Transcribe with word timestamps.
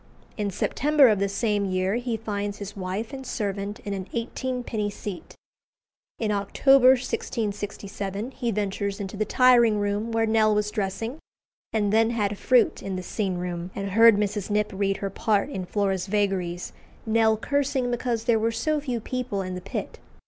In 0.35 0.49
September 0.49 1.09
of 1.09 1.19
the 1.19 1.29
same 1.29 1.63
year 1.63 1.93
he 1.97 2.17
finds 2.17 2.57
his 2.57 2.75
wife 2.75 3.13
and 3.13 3.23
servant 3.23 3.79
in 3.81 3.93
an 3.93 4.07
eighteenpenny 4.13 4.89
seat. 4.89 5.35
In 6.17 6.31
October 6.31 6.93
1667 6.93 8.31
he 8.31 8.49
ventures 8.49 8.99
into 8.99 9.15
the 9.15 9.25
tiring 9.25 9.77
room 9.77 10.11
where 10.11 10.25
Nell 10.25 10.55
was 10.55 10.71
dressing, 10.71 11.19
and 11.71 11.93
then 11.93 12.09
had 12.09 12.39
fruit 12.39 12.81
in 12.81 12.95
the 12.95 13.03
scene 13.03 13.37
room, 13.37 13.69
and 13.75 13.91
heard 13.91 14.17
Mrs. 14.17 14.49
Knipp 14.49 14.71
read 14.73 14.97
her 14.97 15.11
part 15.11 15.51
in 15.51 15.65
"Flora's 15.67 16.07
Vagaries," 16.07 16.73
Nell 17.05 17.37
cursing 17.37 17.91
because 17.91 18.23
there 18.23 18.39
were 18.39 18.49
so 18.51 18.79
few 18.79 18.99
people 18.99 19.43
in 19.43 19.53
the 19.53 19.61
pit. 19.61 19.99